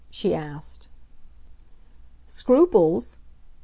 [0.09, 0.87] she asked.
[2.25, 3.17] "Scruples?"